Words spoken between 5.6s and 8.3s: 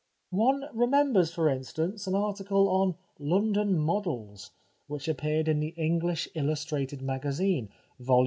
English Illustrated Magazine (vol.